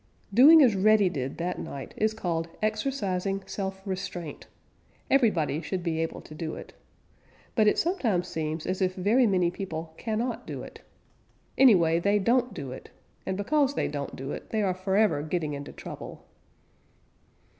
Doing 0.33 0.63
as 0.63 0.75
Reddy 0.75 1.09
did 1.09 1.37
that 1.37 1.59
night 1.59 1.93
is 1.95 2.15
called 2.15 2.47
exercising 2.59 3.43
self 3.45 3.83
restraint. 3.85 4.47
Everybody 5.11 5.61
should 5.61 5.83
be 5.83 5.99
able 5.99 6.21
to 6.21 6.33
do 6.33 6.55
it. 6.55 6.73
But 7.53 7.67
it 7.67 7.77
sometimes 7.77 8.27
seems 8.27 8.65
as 8.65 8.81
if 8.81 8.95
very 8.95 9.27
many 9.27 9.51
people 9.51 9.93
cannot 9.97 10.47
do 10.47 10.63
it. 10.63 10.81
Anyway, 11.55 11.99
they 11.99 12.17
don't 12.17 12.51
do 12.51 12.71
it, 12.71 12.89
and 13.27 13.37
because 13.37 13.75
they 13.75 13.87
don't 13.87 14.15
do 14.15 14.31
it 14.31 14.49
they 14.49 14.63
are 14.63 14.73
forever 14.73 15.21
getting 15.21 15.53
into 15.53 15.71
trouble. 15.71 16.25